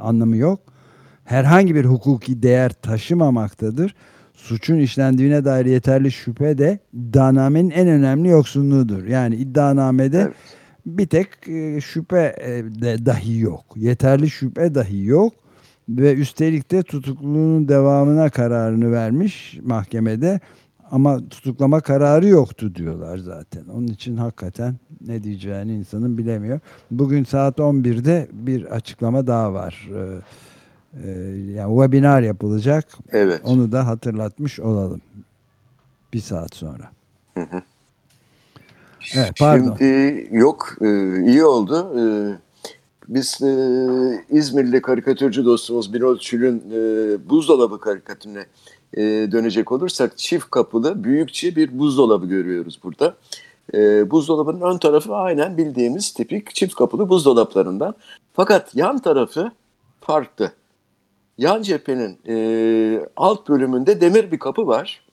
anlamı 0.00 0.36
yok. 0.36 0.60
Herhangi 1.24 1.74
bir 1.74 1.84
hukuki 1.84 2.42
değer 2.42 2.72
taşımamaktadır. 2.72 3.94
Suçun 4.38 4.78
işlendiğine 4.78 5.44
dair 5.44 5.66
yeterli 5.66 6.12
şüphe 6.12 6.58
de 6.58 6.78
iddianamenin 6.92 7.70
en 7.70 7.88
önemli 7.88 8.28
yoksunluğudur. 8.28 9.04
Yani 9.04 9.36
iddianamede 9.36 10.20
Evet. 10.20 10.34
bir 10.86 11.06
tek 11.06 11.28
e, 11.48 11.80
şüphe 11.80 12.36
e, 12.40 12.50
de 12.82 13.06
dahi 13.06 13.38
yok. 13.38 13.64
Yeterli 13.76 14.30
şüphe 14.30 14.74
dahi 14.74 15.04
yok. 15.04 15.32
Ve 15.88 16.14
üstelik 16.14 16.70
de 16.70 16.82
tutukluluğunun 16.82 17.68
devamına 17.68 18.30
kararını 18.30 18.92
vermiş 18.92 19.58
mahkemede. 19.62 20.40
Ama 20.90 21.28
tutuklama 21.28 21.80
kararı 21.80 22.28
yoktu 22.28 22.74
diyorlar 22.74 23.18
zaten. 23.18 23.62
Onun 23.74 23.86
için 23.86 24.16
hakikaten 24.16 24.74
ne 25.06 25.22
diyeceğini 25.22 25.74
insanın 25.74 26.18
bilemiyor. 26.18 26.60
Bugün 26.90 27.24
saat 27.24 27.58
11'de 27.58 28.28
bir 28.32 28.64
açıklama 28.64 29.26
daha 29.26 29.52
var. 29.52 29.88
Ee, 29.94 30.18
e, 31.04 31.10
yani 31.54 31.80
webinar 31.80 32.22
yapılacak. 32.22 32.84
evet. 33.12 33.40
Onu 33.44 33.72
da 33.72 33.86
hatırlatmış 33.86 34.60
olalım. 34.60 35.00
Bir 36.12 36.20
saat 36.20 36.54
sonra. 36.54 36.90
Evet, 39.14 39.32
pardon. 39.38 39.76
Şimdi 39.78 40.28
yok 40.30 40.76
e, 40.80 40.86
iyi 41.24 41.44
oldu. 41.44 41.92
E, 41.98 42.02
biz 43.08 43.42
e, 43.42 43.50
İzmirli 44.30 44.82
karikatürcü 44.82 45.44
dostumuz 45.44 45.92
Birol 45.92 46.18
Çül'ün 46.18 46.58
e, 46.72 46.80
buzdolabı 47.30 47.80
karikatürüne 47.80 48.46
e, 48.94 49.02
dönecek 49.32 49.72
olursak 49.72 50.18
çift 50.18 50.50
kapılı 50.50 51.04
büyükçe 51.04 51.56
bir 51.56 51.78
buzdolabı 51.78 52.26
görüyoruz 52.26 52.80
burada. 52.84 53.14
E, 53.74 54.10
buzdolabının 54.10 54.60
ön 54.60 54.78
tarafı 54.78 55.14
aynen 55.14 55.56
bildiğimiz 55.56 56.12
tipik 56.12 56.54
çift 56.54 56.74
kapılı 56.74 57.08
buzdolaplarından. 57.08 57.94
Fakat 58.32 58.74
yan 58.74 58.98
tarafı 58.98 59.50
farklı. 60.00 60.52
Yan 61.38 61.62
cephenin 61.62 62.18
e, 62.28 63.06
alt 63.16 63.48
bölümünde 63.48 64.00
demir 64.00 64.32
bir 64.32 64.38
kapı 64.38 64.66
var. 64.66 65.04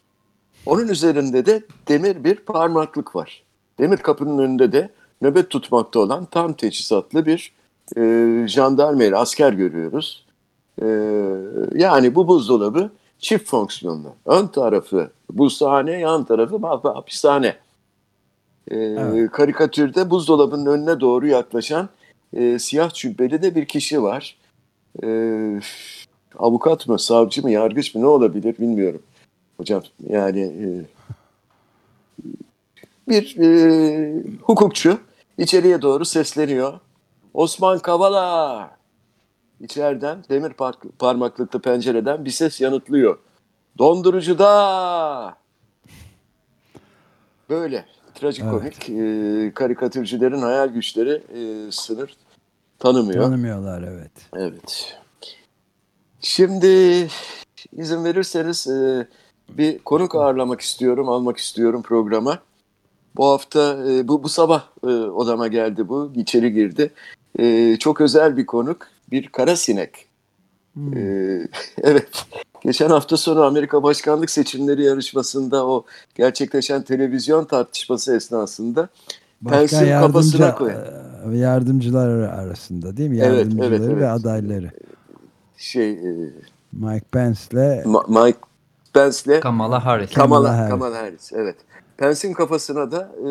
Onun 0.65 0.87
üzerinde 0.87 1.45
de 1.45 1.61
demir 1.87 2.23
bir 2.23 2.35
parmaklık 2.35 3.15
var. 3.15 3.43
Demir 3.79 3.97
kapının 3.97 4.37
önünde 4.37 4.71
de 4.71 4.89
nöbet 5.21 5.49
tutmakta 5.49 5.99
olan 5.99 6.25
tam 6.25 6.53
teçhizatlı 6.53 7.25
bir 7.25 7.51
e, 7.97 8.01
jandarmeri, 8.47 9.17
asker 9.17 9.53
görüyoruz. 9.53 10.25
E, 10.81 10.85
yani 11.75 12.15
bu 12.15 12.27
buzdolabı 12.27 12.91
çift 13.19 13.49
fonksiyonlu. 13.49 14.15
Ön 14.25 14.47
tarafı 14.47 15.11
buzhane, 15.31 15.91
yan 15.99 16.23
tarafı 16.23 16.55
hap- 16.55 16.95
hapishane. 16.95 17.55
E, 18.71 18.75
Evet. 18.77 19.31
Karikatürde 19.31 20.09
buzdolabının 20.09 20.65
önüne 20.65 20.99
doğru 20.99 21.27
yaklaşan 21.27 21.89
e, 22.33 22.59
siyah 22.59 22.93
cübbeli 22.93 23.41
de 23.41 23.55
bir 23.55 23.65
kişi 23.65 24.03
var. 24.03 24.37
E, 25.03 25.07
avukat 26.39 26.87
mı, 26.87 26.99
savcı 26.99 27.41
mı, 27.41 27.51
yargıç 27.51 27.95
mı 27.95 28.01
ne 28.01 28.05
olabilir 28.07 28.57
bilmiyorum. 28.59 29.01
Hocam 29.57 29.83
yani 30.09 30.41
e, 30.41 30.67
bir 33.09 33.37
e, 33.39 34.23
hukukçu 34.41 34.97
içeriye 35.37 35.81
doğru 35.81 36.05
sesleniyor. 36.05 36.79
Osman 37.33 37.79
Kavala 37.79 38.71
içeriden 39.61 40.23
demir 40.29 40.51
par- 40.51 40.91
parmaklıklı 40.99 41.61
pencereden 41.61 42.25
bir 42.25 42.31
ses 42.31 42.61
yanıtlıyor. 42.61 43.17
Dondurucuda 43.77 45.35
böyle 47.49 47.85
trajikomik 48.15 48.89
e, 48.89 49.51
karikatürcülerin 49.55 50.41
hayal 50.41 50.67
güçleri 50.67 51.21
e, 51.33 51.71
sınır 51.71 52.17
tanımıyor. 52.79 53.23
Tanımıyorlar 53.23 53.83
evet. 53.83 54.11
Evet. 54.35 54.97
Şimdi 56.25 56.67
izin 57.77 58.03
verirseniz 58.03 58.67
e, 58.67 59.07
bir 59.49 59.79
konuk 59.79 60.15
ağırlamak 60.15 60.61
istiyorum, 60.61 61.09
almak 61.09 61.37
istiyorum 61.37 61.81
programa. 61.81 62.39
Bu 63.15 63.25
hafta, 63.25 63.77
e, 63.89 64.07
bu, 64.07 64.23
bu 64.23 64.29
sabah 64.29 64.63
e, 64.83 64.87
odama 64.87 65.47
geldi 65.47 65.89
bu, 65.89 66.11
içeri 66.15 66.53
girdi. 66.53 66.91
E, 67.39 67.77
çok 67.79 68.01
özel 68.01 68.37
bir 68.37 68.45
konuk, 68.45 68.87
bir 69.11 69.27
kara 69.27 69.55
sinek. 69.55 70.05
Hmm. 70.73 70.97
E, 70.97 71.01
evet, 71.83 72.07
geçen 72.63 72.89
hafta 72.89 73.17
sonu 73.17 73.43
Amerika 73.43 73.83
başkanlık 73.83 74.29
seçimleri 74.29 74.83
yarışmasında 74.83 75.67
o 75.67 75.85
gerçekleşen 76.15 76.81
televizyon 76.81 77.45
tartışması 77.45 78.15
esnasında 78.15 78.89
Pence'in 79.49 79.89
kafasına 79.89 80.55
koyan. 80.55 80.83
e, 81.33 81.37
yardımcılar 81.37 82.09
arasında 82.09 82.97
değil 82.97 83.09
mi? 83.09 83.19
Evet, 83.23 83.37
Yardımcıları 83.37 83.75
evet, 83.75 83.87
evet. 83.89 83.97
ve 83.97 84.09
adayları. 84.09 84.71
Şey... 85.57 85.91
e, 85.91 86.33
Mike 86.73 87.05
Pence'le 87.11 87.83
Ma- 87.85 88.25
Mike 88.25 88.39
Pence'le 88.93 89.39
Kamala 89.39 89.85
Harris. 89.85 90.13
Kamala, 90.13 90.47
Kamala 90.47 90.69
Kamala 90.69 90.97
Harris. 90.97 91.01
Harris. 91.01 91.33
Evet. 91.33 91.55
Pence'in 91.97 92.33
kafasına 92.33 92.91
da 92.91 93.11
e, 93.25 93.29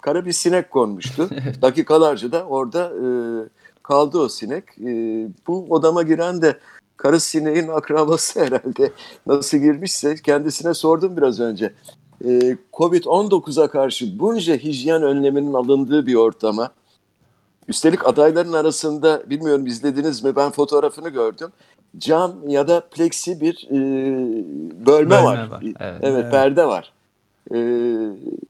kara 0.00 0.26
bir 0.26 0.32
sinek 0.32 0.70
konmuştu. 0.70 1.28
Dakikalarca 1.62 2.32
da 2.32 2.44
orada 2.44 2.84
e, 2.84 3.08
kaldı 3.82 4.18
o 4.18 4.28
sinek. 4.28 4.64
E, 4.78 4.88
bu 5.46 5.66
odama 5.70 6.02
giren 6.02 6.42
de 6.42 6.58
karı 6.96 7.20
sineğin 7.20 7.68
akrabası 7.68 8.40
herhalde. 8.44 8.92
Nasıl 9.26 9.58
girmişse 9.58 10.16
kendisine 10.16 10.74
sordum 10.74 11.16
biraz 11.16 11.40
önce. 11.40 11.74
E, 12.24 12.56
Covid-19'a 12.72 13.68
karşı 13.68 14.18
bunca 14.18 14.56
hijyen 14.56 15.02
önleminin 15.02 15.54
alındığı 15.54 16.06
bir 16.06 16.14
ortama 16.14 16.70
Üstelik 17.68 18.06
adayların 18.06 18.52
arasında 18.52 19.30
bilmiyorum 19.30 19.66
izlediniz 19.66 20.24
mi 20.24 20.36
ben 20.36 20.50
fotoğrafını 20.50 21.08
gördüm. 21.08 21.48
Cam 21.98 22.48
ya 22.48 22.68
da 22.68 22.80
plexi 22.80 23.40
bir 23.40 23.68
e, 23.70 23.74
bölme, 24.86 24.86
Bölme 24.86 25.24
var. 25.24 25.48
var, 25.50 25.60
Evet, 25.62 25.76
evet. 25.80 26.00
Evet. 26.02 26.30
perde 26.32 26.64
var. 26.66 26.92
E, 27.54 27.58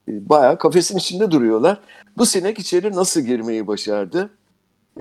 bayağı 0.09 0.59
kafesin 0.59 0.99
içinde 0.99 1.31
duruyorlar. 1.31 1.79
Bu 2.17 2.27
sinek 2.27 2.59
içeri 2.59 2.97
nasıl 2.97 3.21
girmeyi 3.21 3.67
başardı? 3.67 4.31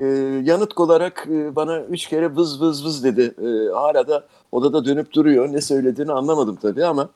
E, 0.02 0.06
yanıt 0.44 0.78
olarak 0.80 1.28
e, 1.32 1.56
bana 1.56 1.80
üç 1.82 2.06
kere 2.08 2.36
vız 2.36 2.62
vız 2.62 2.86
vız 2.86 3.04
dedi. 3.04 3.34
E, 3.42 3.74
hala 3.74 4.08
da 4.08 4.24
odada 4.52 4.86
dönüp 4.86 5.14
duruyor. 5.14 5.54
Ne 5.54 5.62
söylediğini 5.62 6.12
anlamadım 6.12 6.56
tabii 6.62 6.86
ama 6.86 7.10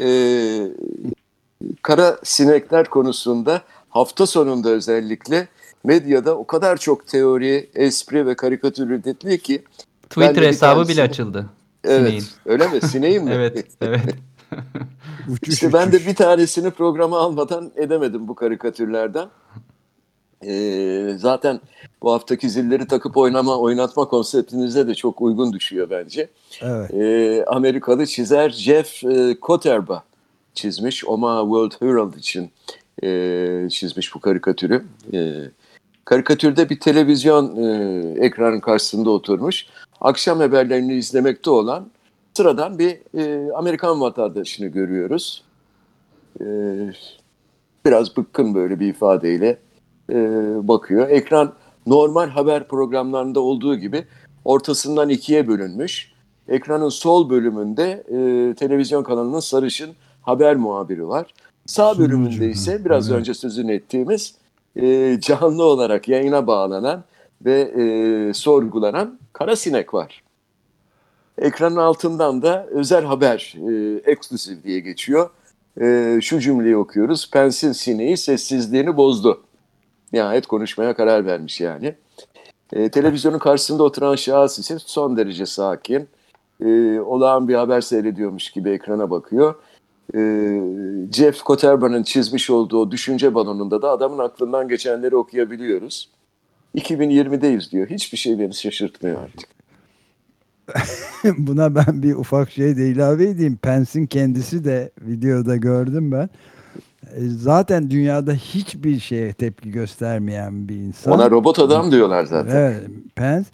e, 0.00 0.08
kara 1.82 2.18
sinekler 2.22 2.84
konusunda 2.90 3.62
hafta 3.88 4.26
sonunda 4.26 4.68
özellikle 4.70 5.48
medyada 5.86 6.36
o 6.36 6.46
kadar 6.46 6.76
çok 6.76 7.06
teori, 7.06 7.70
espri 7.74 8.26
ve 8.26 8.34
karikatür 8.34 8.90
üretiliyor 8.90 9.38
ki 9.38 9.64
Twitter 10.10 10.42
hesabı 10.42 10.88
bile 10.88 11.02
açıldı. 11.02 11.46
evet 11.84 12.06
Sineğin. 12.06 12.24
öyle 12.46 12.68
mi? 12.68 12.80
Sineğin 12.80 13.24
mi? 13.24 13.30
Evet, 13.34 13.66
evet. 13.80 14.00
Uçuş 15.28 15.54
İşte 15.54 15.72
ben 15.72 15.92
de 15.92 16.06
bir 16.06 16.14
tanesini 16.14 16.70
programa 16.70 17.18
almadan 17.18 17.72
edemedim 17.76 18.28
bu 18.28 18.34
karikatürlerden. 18.34 19.28
Ee, 20.46 21.14
zaten 21.16 21.60
bu 22.02 22.12
haftaki 22.12 22.50
zilleri 22.50 22.86
takıp 22.86 23.16
oynama, 23.16 23.58
oynatma 23.58 24.08
konseptinize 24.08 24.88
de 24.88 24.94
çok 24.94 25.22
uygun 25.22 25.52
düşüyor 25.52 25.90
bence. 25.90 26.28
Evet. 26.62 26.94
Ee, 26.94 27.44
Amerikalı 27.46 28.06
çizer 28.06 28.50
Jeff 28.50 29.04
e, 29.04 29.40
Koterba 29.40 30.04
çizmiş. 30.54 31.04
Omaha 31.04 31.40
World 31.42 31.72
Herald 31.80 32.14
için 32.14 32.50
e, 33.02 33.68
çizmiş 33.70 34.14
bu 34.14 34.20
karikatürü. 34.20 34.84
E, 35.12 35.34
karikatürde 36.06 36.70
bir 36.70 36.80
televizyon 36.80 37.56
e, 37.56 38.24
ekranın 38.26 38.60
karşısında 38.60 39.10
oturmuş. 39.10 39.66
Akşam 40.00 40.38
haberlerini 40.38 40.94
izlemekte 40.94 41.50
olan 41.50 41.86
sıradan 42.34 42.78
bir 42.78 42.98
e, 43.18 43.52
Amerikan 43.52 44.00
vatandaşını 44.00 44.66
görüyoruz. 44.66 45.44
E, 46.40 46.44
biraz 47.86 48.16
bıkkın 48.16 48.54
böyle 48.54 48.80
bir 48.80 48.86
ifadeyle 48.86 49.58
e, 50.10 50.14
bakıyor. 50.68 51.08
Ekran 51.08 51.52
normal 51.86 52.28
haber 52.28 52.68
programlarında 52.68 53.40
olduğu 53.40 53.76
gibi 53.76 54.04
ortasından 54.44 55.08
ikiye 55.08 55.48
bölünmüş. 55.48 56.12
Ekranın 56.48 56.88
sol 56.88 57.30
bölümünde 57.30 58.04
e, 58.08 58.54
televizyon 58.54 59.02
kanalının 59.02 59.40
sarışın 59.40 59.90
haber 60.22 60.56
muhabiri 60.56 61.08
var. 61.08 61.34
Sağ 61.66 61.98
bölümünde 61.98 62.50
ise 62.50 62.84
biraz 62.84 63.10
önce 63.10 63.34
sözünü 63.34 63.72
ettiğimiz 63.72 64.34
e, 64.76 65.18
canlı 65.20 65.64
olarak 65.64 66.08
yayına 66.08 66.46
bağlanan 66.46 67.04
ve 67.44 67.60
e, 67.60 68.34
sorgulanan 68.34 69.18
kara 69.32 69.56
sinek 69.56 69.94
var. 69.94 70.22
Ekranın 71.38 71.76
altından 71.76 72.42
da 72.42 72.66
özel 72.66 73.04
haber, 73.04 73.54
e, 73.68 74.00
eksklusif 74.10 74.64
diye 74.64 74.80
geçiyor. 74.80 75.30
E, 75.80 76.18
şu 76.22 76.40
cümleyi 76.40 76.76
okuyoruz. 76.76 77.30
Pensin 77.30 77.72
sineği 77.72 78.16
sessizliğini 78.16 78.96
bozdu. 78.96 79.42
Nihayet 80.12 80.46
konuşmaya 80.46 80.94
karar 80.94 81.26
vermiş 81.26 81.60
yani. 81.60 81.94
E, 82.72 82.88
televizyonun 82.88 83.38
karşısında 83.38 83.82
oturan 83.82 84.16
şahıs 84.16 84.58
ise 84.58 84.78
son 84.78 85.16
derece 85.16 85.46
sakin. 85.46 86.08
E, 86.64 87.00
olağan 87.00 87.48
bir 87.48 87.54
haber 87.54 87.80
seyrediyormuş 87.80 88.50
gibi 88.50 88.70
ekrana 88.70 89.10
bakıyor. 89.10 89.54
E, 90.14 90.20
Jeff 91.12 91.42
Koterba'nın 91.42 92.02
çizmiş 92.02 92.50
olduğu 92.50 92.90
düşünce 92.90 93.34
balonunda 93.34 93.82
da 93.82 93.90
adamın 93.90 94.18
aklından 94.18 94.68
geçenleri 94.68 95.16
okuyabiliyoruz. 95.16 96.10
2020'deyiz 96.74 97.70
diyor. 97.70 97.90
Hiçbir 97.90 98.18
şey 98.18 98.38
beni 98.38 98.54
şaşırtmıyor 98.54 99.18
artık. 99.22 99.48
Buna 101.38 101.74
ben 101.74 102.02
bir 102.02 102.14
ufak 102.14 102.50
şey 102.50 102.76
de 102.76 102.88
ilave 102.88 103.28
edeyim. 103.28 103.56
Pence'in 103.62 104.06
kendisi 104.06 104.64
de 104.64 104.90
videoda 105.00 105.56
gördüm 105.56 106.12
ben. 106.12 106.28
E, 107.16 107.28
Zaten 107.28 107.90
dünyada 107.90 108.32
hiçbir 108.32 109.00
şeye 109.00 109.32
tepki 109.32 109.70
göstermeyen 109.70 110.68
bir 110.68 110.76
insan. 110.76 111.12
Ona 111.12 111.30
robot 111.30 111.58
adam 111.58 111.92
diyorlar 111.92 112.24
zaten. 112.24 112.56
Evet, 112.56 112.82
Pence 113.14 113.48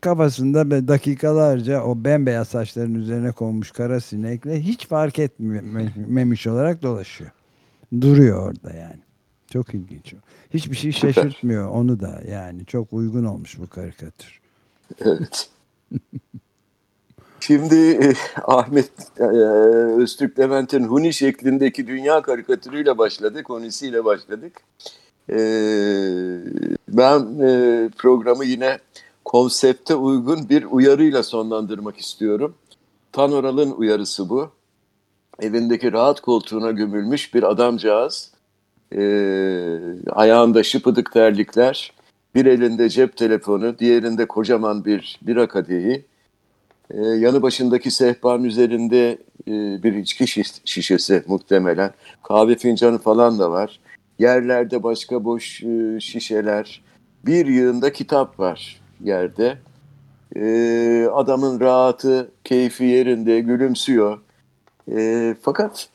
kafasında 0.00 0.70
böyle 0.70 0.88
dakikalarca 0.88 1.84
o 1.84 2.04
bembeyaz 2.04 2.48
saçların 2.48 2.94
üzerine 2.94 3.32
konmuş 3.32 3.70
kara 3.70 4.00
sinekle 4.00 4.60
hiç 4.60 4.86
fark 4.86 5.18
etmemiş 5.18 6.46
olarak 6.46 6.82
dolaşıyor. 6.82 7.30
Duruyor 8.00 8.48
orada 8.48 8.76
yani. 8.76 9.00
Çok 9.52 9.74
ilginç. 9.74 10.14
Hiçbir 10.54 10.76
şey 10.76 10.92
şaşırtmıyor 10.92 11.68
onu 11.70 12.00
da 12.00 12.22
yani. 12.30 12.66
Çok 12.66 12.92
uygun 12.92 13.24
olmuş 13.24 13.58
bu 13.58 13.66
karikatür. 13.66 14.40
Evet. 15.00 15.48
Şimdi 17.40 17.90
e, 17.90 18.14
Ahmet 18.44 18.90
e, 19.18 19.24
Öztürk 20.02 20.38
Levent'in 20.38 20.84
Huni 20.84 21.12
şeklindeki 21.12 21.86
dünya 21.86 22.22
karikatürüyle 22.22 22.98
başladık, 22.98 23.48
Hunisiyle 23.48 24.04
başladık. 24.04 24.52
E, 25.30 25.36
ben 26.88 27.40
e, 27.40 27.88
programı 27.98 28.44
yine 28.44 28.78
konsepte 29.30 29.94
uygun 29.94 30.48
bir 30.48 30.64
uyarıyla 30.64 31.22
sonlandırmak 31.22 31.98
istiyorum. 31.98 32.54
Tanoral'ın 33.12 33.70
uyarısı 33.70 34.28
bu. 34.28 34.50
Evindeki 35.40 35.92
rahat 35.92 36.20
koltuğuna 36.20 36.70
gömülmüş 36.70 37.34
bir 37.34 37.42
adamcağız. 37.42 38.32
E, 38.96 39.02
ayağında 40.10 40.62
şıpıdık 40.62 41.12
terlikler, 41.12 41.92
bir 42.34 42.46
elinde 42.46 42.88
cep 42.88 43.16
telefonu, 43.16 43.78
diğerinde 43.78 44.28
kocaman 44.28 44.84
bir 44.84 45.18
bira 45.22 45.48
kadehi. 45.48 46.04
Ee, 46.90 47.00
yanı 47.00 47.42
başındaki 47.42 47.90
sehpanın 47.90 48.44
üzerinde 48.44 49.18
e, 49.48 49.82
bir 49.82 49.92
içki 49.92 50.24
şiş- 50.24 50.60
şişesi 50.64 51.24
muhtemelen. 51.26 51.90
Kahve 52.22 52.54
fincanı 52.54 52.98
falan 52.98 53.38
da 53.38 53.50
var. 53.50 53.80
Yerlerde 54.18 54.82
başka 54.82 55.24
boş 55.24 55.62
e, 55.62 56.00
şişeler. 56.00 56.82
Bir 57.26 57.46
yığında 57.46 57.92
kitap 57.92 58.40
var 58.40 58.79
yerde. 59.04 59.58
Ee, 60.36 61.08
adamın 61.12 61.60
rahatı, 61.60 62.30
keyfi 62.44 62.84
yerinde, 62.84 63.40
gülümsüyor. 63.40 64.18
Ee, 64.92 65.36
fakat 65.42 65.88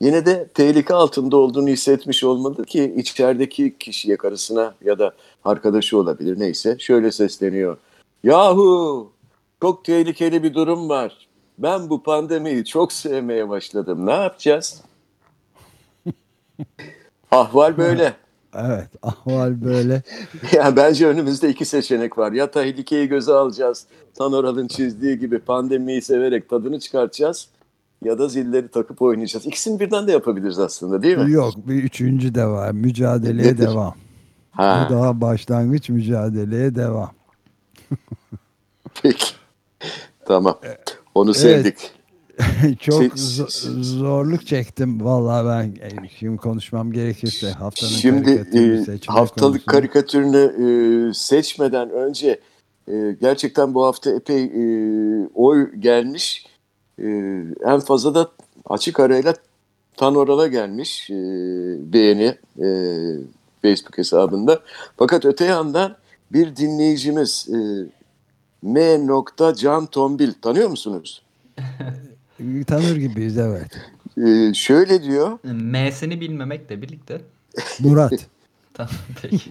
yine 0.00 0.26
de 0.26 0.48
tehlike 0.54 0.94
altında 0.94 1.36
olduğunu 1.36 1.68
hissetmiş 1.68 2.24
olmalı 2.24 2.64
ki 2.64 2.94
içerideki 2.96 3.78
kişiye, 3.78 4.16
karısına 4.16 4.74
ya 4.84 4.98
da 4.98 5.12
arkadaşı 5.44 5.98
olabilir 5.98 6.40
neyse 6.40 6.76
şöyle 6.78 7.12
sesleniyor. 7.12 7.76
Yahu 8.24 9.12
çok 9.62 9.84
tehlikeli 9.84 10.42
bir 10.42 10.54
durum 10.54 10.88
var. 10.88 11.28
Ben 11.58 11.90
bu 11.90 12.02
pandemiyi 12.02 12.64
çok 12.64 12.92
sevmeye 12.92 13.48
başladım. 13.48 14.06
Ne 14.06 14.12
yapacağız? 14.12 14.82
Ahval 17.30 17.76
böyle. 17.76 18.14
Evet 18.54 18.88
ahval 19.02 19.64
böyle. 19.64 20.02
Ya 20.52 20.76
bence 20.76 21.06
önümüzde 21.06 21.48
iki 21.48 21.64
seçenek 21.64 22.18
var. 22.18 22.32
Ya 22.32 22.50
tehlikeyi 22.50 23.08
göze 23.08 23.32
alacağız. 23.32 23.86
Tanoral'ın 24.14 24.68
çizdiği 24.68 25.18
gibi 25.18 25.38
pandemiyi 25.38 26.02
severek 26.02 26.48
tadını 26.48 26.80
çıkartacağız. 26.80 27.48
Ya 28.04 28.18
da 28.18 28.28
zilleri 28.28 28.68
takıp 28.68 29.02
oynayacağız. 29.02 29.46
İkisini 29.46 29.80
birden 29.80 30.06
de 30.08 30.12
yapabiliriz 30.12 30.58
aslında 30.58 31.02
değil 31.02 31.18
mi? 31.18 31.30
Yok 31.32 31.54
bir 31.68 31.82
üçüncü 31.84 32.34
de 32.34 32.46
var. 32.46 32.70
Mücadeleye 32.72 33.48
Nedir? 33.52 33.62
devam. 33.66 33.94
Ha, 34.50 34.86
Bu 34.90 34.94
daha 34.94 35.20
başlangıç 35.20 35.88
mücadeleye 35.88 36.74
devam. 36.74 37.10
peki. 39.02 39.26
Tamam. 40.26 40.58
Onu 41.14 41.34
sevdik. 41.34 41.76
Çok 42.80 42.94
Şey- 42.94 43.08
zo- 43.08 43.82
zorluk 43.82 44.46
çektim 44.46 45.04
vallahi 45.04 45.46
ben 45.46 45.86
e, 45.86 46.08
şimdi 46.18 46.36
konuşmam 46.36 46.92
gerekirse 46.92 47.50
haftanın 47.50 47.90
Şimdi 47.90 48.30
e, 48.30 48.84
haftalık 49.06 49.66
konusunda. 49.66 49.72
karikatürünü 49.72 50.52
e, 51.10 51.14
seçmeden 51.14 51.90
önce 51.90 52.40
e, 52.88 53.16
gerçekten 53.20 53.74
bu 53.74 53.84
hafta 53.84 54.10
epey 54.10 54.44
e, 54.44 54.62
oy 55.34 55.72
gelmiş. 55.78 56.46
E, 56.98 57.06
en 57.64 57.80
fazla 57.80 58.14
da 58.14 58.30
açık 58.66 59.00
arayla 59.00 59.34
Tanoral'a 59.96 60.46
gelmiş 60.46 61.10
e, 61.10 61.14
beğeni 61.92 62.34
e, 62.58 62.68
Facebook 63.62 63.98
hesabında. 63.98 64.60
Fakat 64.96 65.24
öte 65.24 65.44
yandan 65.44 65.96
bir 66.32 66.56
dinleyicimiz 66.56 67.48
e, 67.52 67.58
M. 68.62 69.00
Can 69.56 69.86
Tombil 69.86 70.32
tanıyor 70.42 70.68
musunuz? 70.68 71.22
tanır 72.66 72.96
gibiyiz 72.96 73.38
evet. 73.38 73.70
Ee, 74.18 74.54
şöyle 74.54 75.02
diyor. 75.02 75.38
M'sini 75.44 76.20
bilmemekle 76.20 76.82
birlikte. 76.82 77.20
Murat. 77.80 78.12
Tamam 78.74 78.92
peki. 79.22 79.50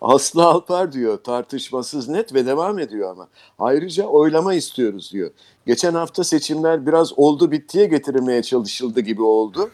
Aslı 0.00 0.44
Alpar 0.44 0.92
diyor 0.92 1.18
tartışmasız 1.24 2.08
net 2.08 2.34
ve 2.34 2.46
devam 2.46 2.78
ediyor 2.78 3.10
ama. 3.10 3.28
Ayrıca 3.58 4.04
oylama 4.04 4.54
istiyoruz 4.54 5.10
diyor. 5.12 5.30
Geçen 5.66 5.94
hafta 5.94 6.24
seçimler 6.24 6.86
biraz 6.86 7.18
oldu 7.18 7.50
bittiye 7.50 7.86
getirilmeye 7.86 8.42
çalışıldı 8.42 9.00
gibi 9.00 9.22
oldu. 9.22 9.70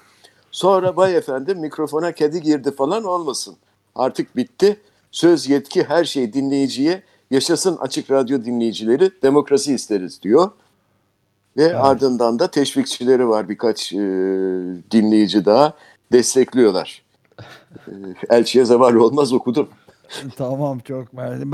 Sonra 0.50 0.96
vay 0.96 1.16
efendim 1.16 1.59
mikrofona 1.59 2.12
kedi 2.12 2.42
girdi 2.42 2.74
falan 2.77 3.05
olmasın. 3.05 3.57
Artık 3.94 4.37
bitti. 4.37 4.81
Söz 5.11 5.48
yetki 5.48 5.85
her 5.85 6.05
şey 6.05 6.33
dinleyiciye. 6.33 7.03
Yaşasın 7.31 7.77
açık 7.77 8.11
radyo 8.11 8.44
dinleyicileri 8.44 9.11
demokrasi 9.22 9.74
isteriz 9.74 10.22
diyor. 10.22 10.50
Ve 11.57 11.77
ardından 11.77 12.38
da 12.38 12.51
teşvikçileri 12.51 13.29
var 13.29 13.49
birkaç 13.49 13.93
e, 13.93 13.97
dinleyici 14.90 15.45
daha 15.45 15.75
destekliyorlar. 16.12 17.03
E, 17.88 17.93
elçiye 18.31 18.64
zavallı 18.64 19.05
olmaz 19.05 19.33
okudum. 19.33 19.69
tamam 20.37 20.79
çok 20.79 21.12
mersi. 21.12 21.45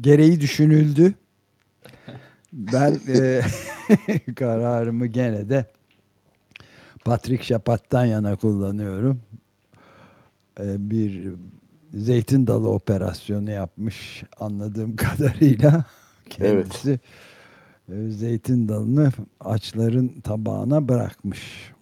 Gereği 0.00 0.40
düşünüldü. 0.40 1.14
Ben 2.52 3.00
e, 3.08 3.42
kararımı 4.36 5.06
gene 5.06 5.48
de 5.48 5.66
Patrick 7.04 7.44
Şapat'tan 7.44 8.04
yana 8.04 8.36
kullanıyorum. 8.36 9.20
E, 10.60 10.90
bir 10.90 11.32
zeytin 11.94 12.46
dalı 12.46 12.70
operasyonu 12.70 13.50
yapmış 13.50 14.22
anladığım 14.40 14.96
kadarıyla 14.96 15.84
kendisi. 16.30 16.90
E, 16.90 16.98
zeytin 18.08 18.68
dalını 18.68 19.12
açların 19.40 20.20
tabağına 20.20 20.88
bırakmış. 20.88 21.72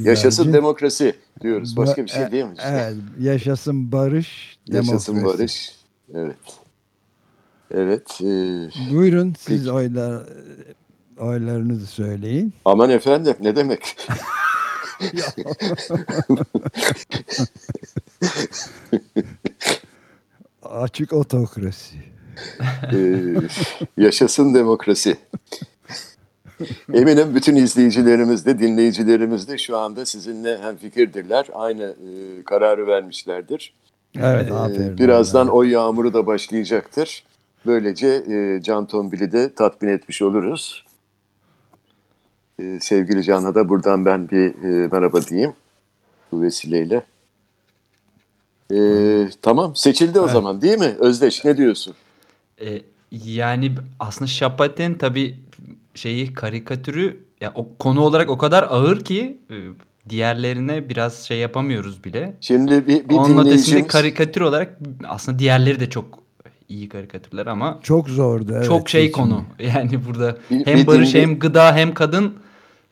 Yaşasın 0.00 0.44
Güvercin- 0.44 0.52
demokrasi 0.52 1.14
diyoruz. 1.40 1.76
Başka 1.76 2.04
bir 2.04 2.10
şey 2.10 2.22
e- 2.22 2.30
diyemeyiz. 2.30 2.60
Evet, 2.66 2.94
yaşasın 3.20 3.92
barış, 3.92 4.58
Yaşasın 4.66 5.16
demokrasi. 5.16 5.38
barış. 5.38 5.72
Evet. 6.14 6.36
Evet. 7.70 8.20
e, 8.20 8.24
Buyurun 8.94 9.34
siz 9.38 9.58
Peki. 9.58 9.70
oylar 9.72 10.22
oylarınızı 11.18 11.86
söyleyin. 11.86 12.52
aman 12.64 12.90
efendim 12.90 13.34
ne 13.40 13.56
demek? 13.56 13.96
Açık 20.62 21.12
otokrasi. 21.12 21.96
E, 22.92 22.98
yaşasın 23.96 24.54
demokrasi. 24.54 25.16
Eminim 26.94 27.34
bütün 27.34 27.56
izleyicilerimiz 27.56 28.46
de 28.46 28.58
dinleyicilerimiz 28.58 29.48
de 29.48 29.58
şu 29.58 29.76
anda 29.78 30.06
sizinle 30.06 30.58
hemfikirdirler. 30.58 31.46
Aynı 31.54 31.82
e, 31.84 32.42
kararı 32.44 32.86
vermişlerdir. 32.86 33.74
Evet, 34.18 34.50
E, 34.50 34.54
aferin. 34.54 34.98
birazdan 34.98 35.48
oy 35.48 35.70
yağmuru 35.70 36.14
da 36.14 36.26
başlayacaktır. 36.26 37.24
Böylece 37.66 38.06
e, 38.08 38.62
Can 38.62 38.86
Tombil'i 38.86 39.32
de 39.32 39.54
tatmin 39.54 39.88
etmiş 39.88 40.22
oluruz. 40.22 40.84
E, 42.58 42.78
sevgili 42.80 43.22
Can'a 43.22 43.54
da 43.54 43.68
buradan 43.68 44.04
ben 44.04 44.30
bir 44.30 44.46
e, 44.64 44.88
merhaba 44.92 45.22
diyeyim 45.22 45.52
bu 46.32 46.42
vesileyle. 46.42 47.02
E, 48.72 48.78
tamam 49.42 49.76
seçildi 49.76 50.20
o 50.20 50.28
zaman 50.28 50.62
değil 50.62 50.78
mi? 50.78 50.94
Özdeş 50.98 51.44
ne 51.44 51.56
diyorsun? 51.56 51.94
E, 52.60 52.82
yani 53.12 53.72
aslında 54.00 54.26
Şapat'in 54.26 54.94
tabii 54.94 55.36
şeyi 55.94 56.34
karikatürü 56.34 57.24
ya 57.40 57.52
o 57.54 57.68
konu 57.78 58.00
olarak 58.00 58.30
o 58.30 58.38
kadar 58.38 58.62
ağır 58.62 59.04
ki 59.04 59.38
e, 59.50 59.54
diğerlerine 60.08 60.88
biraz 60.88 61.18
şey 61.22 61.38
yapamıyoruz 61.38 62.04
bile. 62.04 62.36
Şimdi 62.40 62.86
bir, 62.86 63.08
bir 63.08 63.14
Onun 63.14 63.24
ötesinde 63.24 63.44
dinleyicimiz... 63.44 63.86
karikatür 63.86 64.40
olarak 64.40 64.78
aslında 65.08 65.38
diğerleri 65.38 65.80
de 65.80 65.90
çok 65.90 66.18
iyi 66.68 66.88
karikatürler 66.88 67.46
ama 67.46 67.78
Çok 67.82 68.08
zordu. 68.08 68.52
Evet, 68.56 68.66
çok 68.66 68.88
şey 68.88 69.02
seçim. 69.06 69.12
konu. 69.22 69.44
Yani 69.58 70.04
burada 70.06 70.36
Bir- 70.50 70.66
hem 70.66 70.78
bir 70.78 70.86
barış 70.86 71.14
dinle- 71.14 71.22
hem 71.22 71.38
gıda 71.38 71.76
hem 71.76 71.94
kadın 71.94 72.34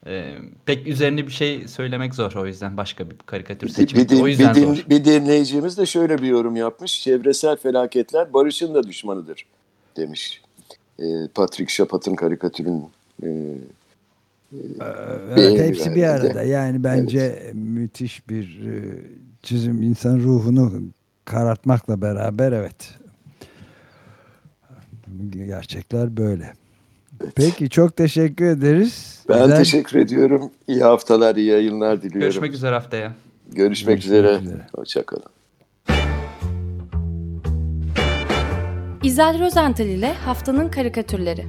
e, 0.06 0.34
pek 0.66 0.86
üzerine 0.86 1.26
bir 1.26 1.32
şey 1.32 1.68
söylemek 1.68 2.14
zor 2.14 2.32
o 2.32 2.46
yüzden 2.46 2.76
başka 2.76 3.10
bir 3.10 3.16
karikatür 3.26 3.66
Bir, 3.66 3.72
seçmek 3.72 4.10
bir, 4.10 4.16
din- 4.16 4.22
o 4.22 4.26
yüzden 4.28 4.54
bir, 4.54 4.60
din- 4.60 4.74
zor. 4.74 4.84
bir 4.90 5.04
dinleyicimiz 5.04 5.78
de 5.78 5.86
şöyle 5.86 6.18
bir 6.18 6.26
yorum 6.28 6.56
yapmış. 6.56 7.02
Çevresel 7.02 7.56
felaketler 7.56 8.32
barışın 8.32 8.74
da 8.74 8.82
düşmanıdır 8.82 9.46
demiş. 9.96 10.42
E, 10.98 11.04
Patrick 11.34 11.72
Şapat'ın 11.72 12.14
karikatürün 12.14 12.84
e, 13.22 13.28
Evet, 14.80 15.36
Beğeni 15.36 15.58
hepsi 15.62 15.94
bir 15.94 16.02
arada. 16.02 16.42
Yani 16.42 16.84
bence 16.84 17.50
müthiş 17.54 18.28
bir 18.28 18.60
e, 18.66 18.98
çizim. 19.42 19.82
insan 19.82 20.18
ruhunu 20.18 20.72
karartmakla 21.24 22.02
beraber 22.02 22.52
evet. 22.52 22.94
Gerçekler 25.46 26.16
böyle. 26.16 26.52
Peki 27.34 27.70
çok 27.70 27.96
teşekkür 27.96 28.44
ederiz. 28.44 29.24
Ben 29.28 29.42
Güzel- 29.42 29.58
teşekkür 29.58 29.98
ediyorum. 29.98 30.50
İyi 30.68 30.82
haftalar, 30.82 31.36
iyi 31.36 31.46
yayınlar 31.46 31.98
diliyorum. 31.98 32.20
Görüşmek 32.20 32.52
üzere 32.54 32.74
haftaya. 32.74 33.12
Görüşmek, 33.52 33.56
Görüşmek 33.96 34.04
üzere. 34.04 34.38
üzere. 34.42 34.66
Hoşçakalın. 34.74 35.24
İzel 39.14 39.40
Rozental 39.40 39.86
ile 39.86 40.14
Haftanın 40.14 40.68
Karikatürleri 40.68 41.46